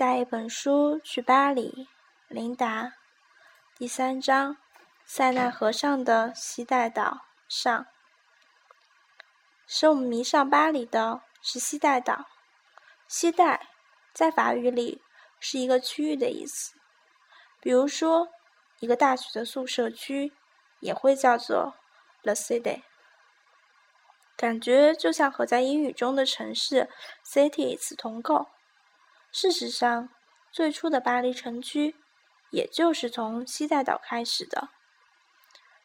[0.00, 1.86] 带一本书去巴黎，
[2.28, 2.94] 琳达。
[3.76, 4.56] 第三章：
[5.04, 7.86] 塞纳河上的西带岛上。
[9.66, 12.24] 使我们迷上巴黎的是西带岛。
[13.08, 13.68] 西带
[14.14, 15.02] 在法语里
[15.38, 16.72] 是一个区域的意思，
[17.60, 18.30] 比如说
[18.78, 20.32] 一个大学的宿舍区
[20.78, 21.74] 也会叫做
[22.22, 22.80] Le city，。
[24.34, 26.88] 感觉就像和在英语中的城市
[27.22, 28.48] city 词同构。
[29.32, 30.08] 事实上，
[30.50, 31.94] 最初的巴黎城区
[32.50, 34.70] 也就是从西带岛开始的。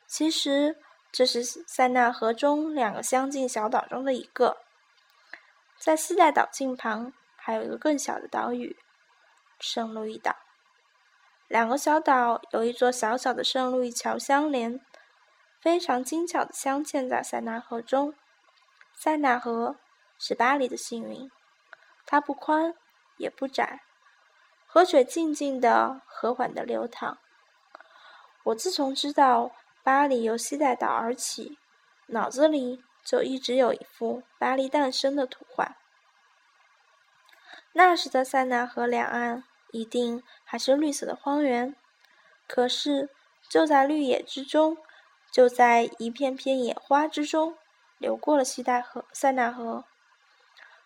[0.08, 0.78] 其实，
[1.12, 4.58] 这是塞纳河中两个相近小岛中的一个。
[5.78, 8.78] 在西带岛近旁还有一个更小的岛屿——
[9.60, 10.36] 圣路易岛。
[11.48, 14.80] 两个小岛有一座小小的圣路易桥相连，
[15.62, 18.16] 非常精巧的镶嵌在塞纳河中。
[18.94, 19.76] 塞纳河
[20.18, 21.30] 是巴黎的幸运，
[22.06, 22.74] 它不宽
[23.18, 23.82] 也不窄，
[24.66, 27.18] 河水静静的、和缓的流淌。
[28.46, 29.52] 我自从知道
[29.84, 31.58] 巴黎由西带岛而起，
[32.08, 35.78] 脑子里就一直有一幅巴黎诞生的图画。
[37.74, 41.76] 那时的塞纳河两岸一定还是绿色的荒原，
[42.48, 43.10] 可是
[43.50, 44.78] 就在绿野之中，
[45.32, 47.58] 就在一片片野花之中。
[47.98, 49.86] 流过了西带河、塞纳河，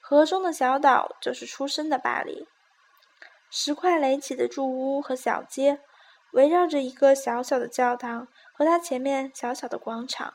[0.10, 2.48] 河中的小岛就是出生的巴黎。
[3.52, 5.82] 石块垒起的住屋和小街，
[6.32, 10.34] 围绕着一个小小的教堂和它前面小小的广场。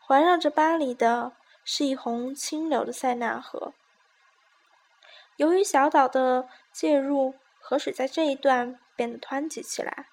[0.00, 3.74] 环绕着巴黎的是一泓清流的塞纳河。
[5.36, 10.08] 由于小岛的介入，河水在这一段变得湍急起来。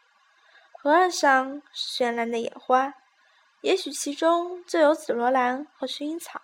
[0.72, 2.94] 河岸上是绚烂的野花。
[3.62, 6.44] 也许其中就有紫罗兰和薰衣草，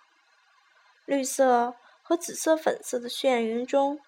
[1.04, 1.76] 绿色
[2.10, 4.00] 和紫色、粉色的眩云中，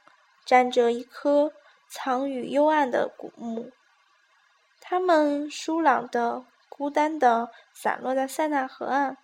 [0.45, 1.53] 站着一棵
[1.89, 3.70] 藏于幽暗的古木。
[4.81, 9.16] 它们疏朗的、孤单的散落在塞纳河岸。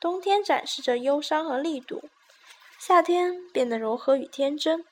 [0.00, 2.08] 冬天展示着忧伤和力度，
[2.78, 4.86] 夏天变得柔和与天真，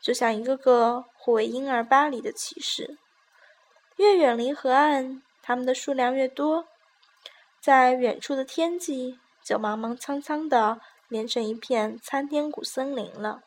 [0.00, 2.96] 就像一个个护卫婴儿巴黎的骑士。
[3.96, 6.66] 越远离河岸，它们的数量越多。
[7.60, 10.80] 在远处的天际，就茫茫苍苍的
[11.14, 13.44] 连成一片参天古森林了。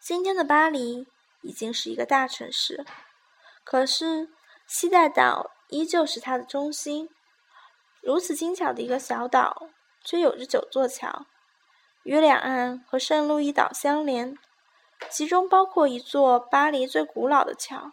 [0.00, 1.08] 今天的巴黎
[1.42, 2.86] 已经是一个大城市，
[3.64, 4.28] 可是
[4.64, 7.10] 西带岛依旧是它的中心。
[8.00, 9.70] 如此精巧的一个小岛，
[10.04, 11.26] 却有着九座桥，
[12.04, 14.38] 与两岸和圣路易岛相连，
[15.10, 17.90] 其中包括一座巴黎最古老的桥，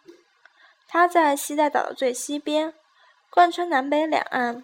[0.88, 2.76] 它在西带岛的最西边。
[3.32, 4.64] 贯穿南北两岸，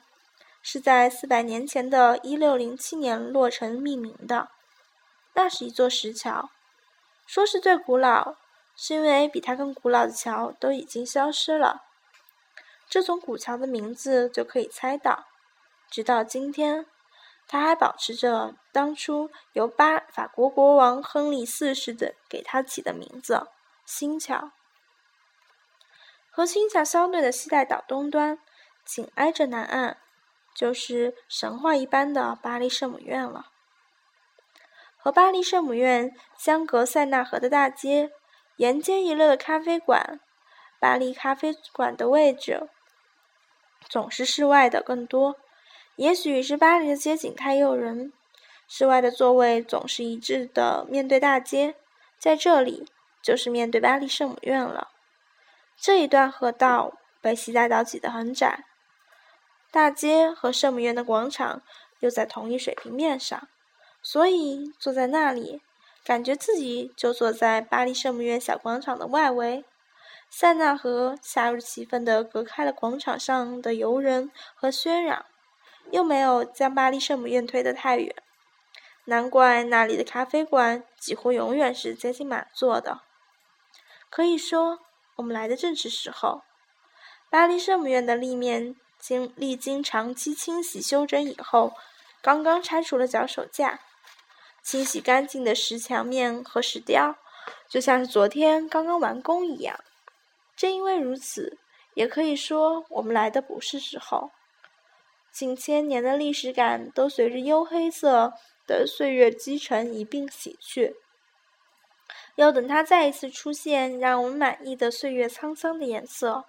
[0.61, 4.49] 是在四百年前的一六零七年落成命名的。
[5.33, 6.49] 那是一座石桥，
[7.25, 8.35] 说是最古老，
[8.75, 11.83] 是因为比它更古老的桥都已经消失了。
[12.89, 15.27] 这从古桥的名字就可以猜到，
[15.89, 16.85] 直到今天，
[17.47, 23.47] 它还保持着当初由巴法国国王亨利四世的给它起的名字——
[23.85, 24.51] 新桥。
[26.29, 28.39] 和新桥相对的西带岛东端。
[28.83, 29.97] 紧挨着南岸，
[30.53, 33.47] 就是神话一般的巴黎圣母院了。
[34.97, 38.11] 和巴黎圣母院相隔塞纳河的大街，
[38.57, 40.19] 沿街一溜的咖啡馆。
[40.79, 42.69] 巴黎咖啡馆的位置
[43.87, 45.35] 总是室外的更多，
[45.95, 48.13] 也许是巴黎的街景太诱人，
[48.67, 51.75] 室外的座位总是一致的面对大街。
[52.19, 52.87] 在这里，
[53.23, 54.89] 就是面对巴黎圣母院了。
[55.75, 58.65] 这一段河道被西大岛挤得很窄。
[59.71, 61.61] 大街和圣母院的广场
[62.01, 63.47] 又在同一水平面上，
[64.01, 65.61] 所以坐在那里，
[66.03, 69.63] 感觉自己就坐在巴黎圣母院小广场的外围。
[70.29, 75.25] 塞纳河夏日气氛的隔开了广场上的游人和喧嚷，
[75.91, 78.13] 又没有将巴黎圣母院推得太远。
[79.05, 82.99] 难怪那里的咖啡馆几乎永远是接近满座的。
[84.09, 84.79] 可以说，
[85.15, 86.41] 我们来的正是时候。
[87.29, 88.75] 巴黎圣母院的立面。
[89.01, 91.73] 经历经长期清洗修整以后，
[92.21, 93.79] 刚刚拆除了脚手架，
[94.63, 97.15] 清洗干净的石墙面和石雕，
[97.67, 99.83] 就像是昨天刚刚完工一样。
[100.55, 101.57] 正因为如此，
[101.95, 104.29] 也可以说我们来的不是时候。
[105.31, 108.33] 近千年的历史感都随着黝黑色
[108.67, 110.95] 的岁月积尘一并洗去，
[112.35, 116.45] 要等它再一次出现让我们满意的岁月沧桑的颜色。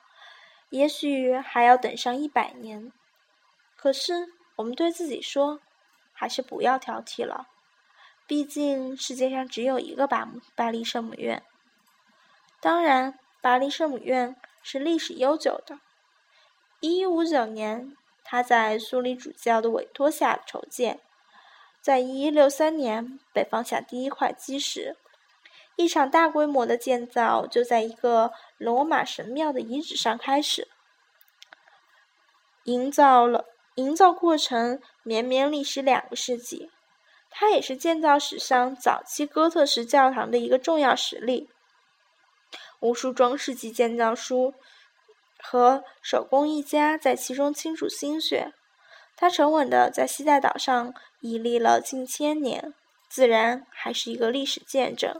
[0.72, 2.90] 也许还要等上一百年，
[3.76, 5.60] 可是我们对自己说，
[6.14, 7.46] 还是不要挑剔了。
[8.26, 11.42] 毕竟世界上只有一个巴姆巴黎圣母院。
[12.58, 15.80] 当然，巴黎圣母院是历史悠久的。
[16.80, 20.96] 一五九年，它在苏黎主教的委托下筹建；
[21.82, 24.96] 在一一六三年，被放下第一块基石。
[25.76, 30.68] 一场大规模的建造就在一个罗马神庙的遗址上开始，
[32.64, 33.46] 营造了
[33.76, 36.70] 营造过程绵绵历时两个世纪。
[37.30, 41.48] 它也是建造史上早期哥特式教堂的一个重要实例。
[42.80, 44.52] 无数中世纪建造书
[45.38, 48.52] 和手工艺家在其中倾注心血。
[49.16, 52.74] 它沉稳地在西带岛上屹立了近千年，
[53.08, 55.18] 自然还是一个历史见证。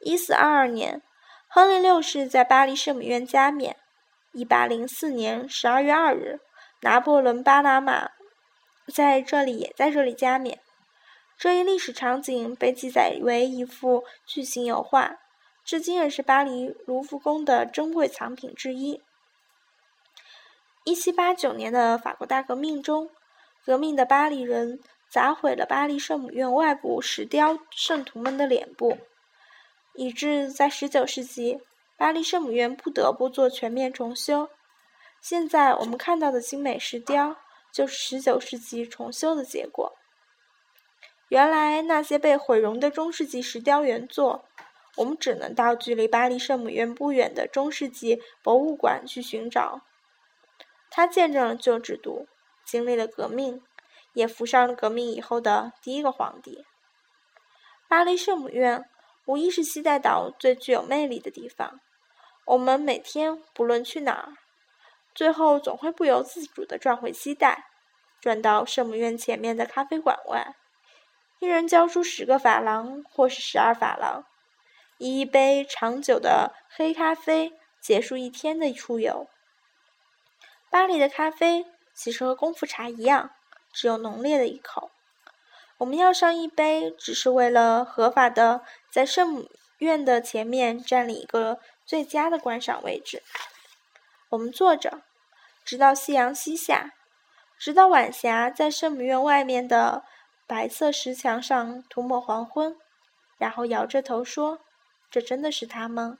[0.00, 1.02] 一四二二年，
[1.48, 3.76] 亨利六世在巴黎圣母院加冕。
[4.32, 6.40] 一八零四年十二月二日，
[6.82, 8.10] 拿破仑·巴拿马
[8.92, 10.60] 在这里也在这里加冕。
[11.38, 15.18] 这一历史场景被记载为一幅巨型油画，
[15.64, 19.02] 至今仍是巴黎卢浮宫的珍贵藏品之一。
[20.84, 23.10] 一七八九年的法国大革命中，
[23.64, 24.78] 革命的巴黎人
[25.10, 28.98] 砸毁了巴黎圣母院外部石雕圣徒们的脸部。
[29.96, 31.60] 以致在十九世纪，
[31.96, 34.50] 巴黎圣母院不得不做全面重修。
[35.20, 37.36] 现在我们看到的精美石雕，
[37.72, 39.96] 就是十九世纪重修的结果。
[41.28, 44.44] 原来那些被毁容的中世纪石雕原作，
[44.96, 49.80] 我们只能到距离巴黎圣母院不远的中世纪博物馆去寻找。
[50.90, 52.28] 它见证了旧制度，
[52.64, 53.62] 经历了革命，
[54.12, 56.64] 也扶上了革命以后的第一个皇帝。
[57.88, 58.84] 巴黎圣母院。
[59.26, 61.80] 无疑是西带岛最具有魅力的地方。
[62.44, 64.34] 我们每天不论去哪儿，
[65.14, 67.66] 最后总会不由自主地转回西带，
[68.20, 70.54] 转到圣母院前面的咖啡馆外，
[71.40, 74.24] 一人交出十个法郎或是十二法郎，
[74.98, 79.28] 以一杯长久的黑咖啡结束一天的出游。
[80.70, 83.32] 巴黎的咖啡其实和功夫茶一样，
[83.72, 84.92] 只有浓烈的一口。
[85.78, 93.22] 我们要上一杯，只是为了合法的在圣母院的前面占领一个最佳的观赏位置。
[94.30, 95.02] 我们坐着，
[95.64, 96.94] 直到夕阳西下，
[97.58, 100.02] 直到晚霞在圣母院外面的
[100.46, 102.74] 白色石墙上涂抹黄昏，
[103.36, 104.60] 然后摇着头说
[105.10, 106.18] ：“这真的是他吗？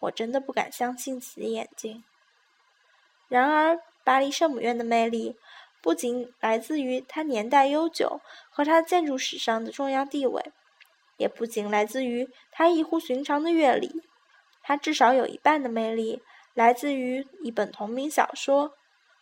[0.00, 2.04] 我真的不敢相信自己的眼睛。”
[3.28, 5.38] 然而，巴黎圣母院的魅力。
[5.82, 10.52] 不仅来自于它年代悠久和它建筑史上的重要地位，
[11.16, 14.02] 也不仅来自于它异乎寻常的阅历，
[14.62, 16.22] 它至少有一半的魅力
[16.54, 18.74] 来自于一本同名小说。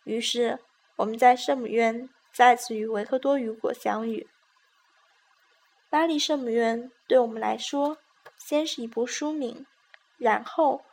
[0.03, 0.59] 于是，
[0.97, 4.27] 我们在圣母院再次与维克多·雨果相遇。
[5.89, 7.97] 巴黎圣母院对我们来说，
[8.37, 9.65] 先是一部书名，
[10.17, 10.83] 然后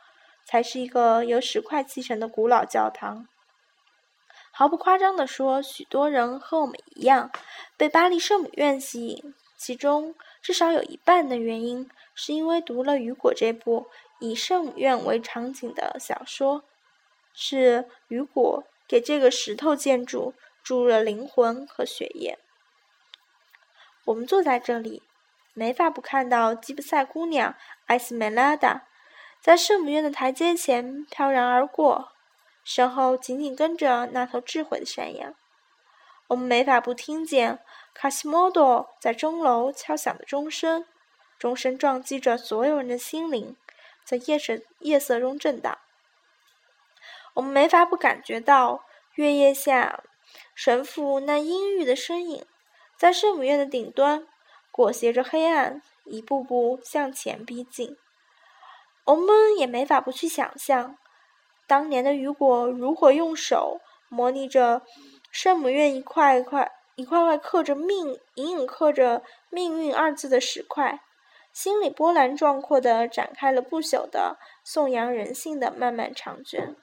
[0.45, 3.27] 才是一个由石块砌成的古老教堂。
[4.57, 7.29] 毫不夸张地说，许多人和我们一样
[7.77, 13.85] 被巴黎圣母院吸引，其中至少有一半的原因是因为读了雨果这部
[14.19, 16.63] 以圣母院为场景的小说，
[17.35, 20.33] 是雨果给这个石头建筑
[20.63, 22.39] 注入了灵魂和血液。
[24.05, 25.03] 我们坐在这里，
[25.53, 27.55] 没法不看到吉普赛姑娘
[27.85, 28.87] 艾斯梅拉达
[29.39, 32.13] 在圣母院的台阶前飘然而过。
[32.69, 35.33] 身后紧紧跟着那头智慧的山羊，
[36.27, 37.59] 我们没法不听见
[37.93, 40.85] 卡西莫多在钟楼敲响的钟声，
[41.39, 43.55] 钟声撞击着所有人的心灵，
[44.03, 45.77] 在夜色夜色中震荡。
[47.35, 48.83] 我们没法不感觉到
[49.15, 50.03] 月夜下
[50.53, 52.45] 神父那阴郁的身影，
[52.97, 54.27] 在圣母院的顶端
[54.71, 57.95] 裹挟着黑暗，一步步向前逼近。
[59.05, 60.97] 我们也没法不去想象。
[61.67, 64.81] 当年的雨果如何用手模拟着
[65.29, 69.21] 圣母院一块一块、一块块刻着“命”、隐隐刻着
[69.51, 71.01] “命运”二字的石块，
[71.51, 76.75] 心里波澜壮阔地展开了不朽的颂扬人性的漫漫长卷。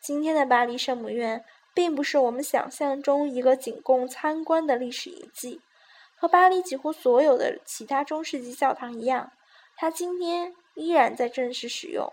[0.00, 5.60] 今天的巴黎圣母院，并不是我们想象中一个仅供参观的历史遗迹，
[6.16, 9.30] 和巴黎几乎所有的其他中世纪教堂一样，
[9.76, 12.12] 它今天依然在正式使用。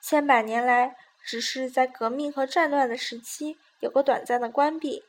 [0.00, 5.04] 千百年来，只是在革命和战乱的时期有个短暂的关闭，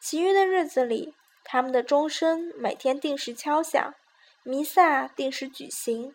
[0.00, 3.94] 其余的日子里，他们的钟声每天定时敲响，
[4.42, 6.14] 弥撒定时举行。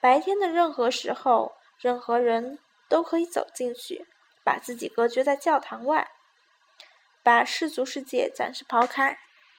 [0.00, 4.06] 白天的任何时候，任何人都可以走进去，
[4.42, 6.10] 把自己隔绝在教堂外，
[7.22, 9.18] 把世俗世界暂时抛开。